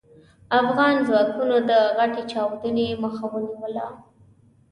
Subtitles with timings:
[0.59, 3.87] افغان ځواکونو د غټې چاودنې مخه ونيوله.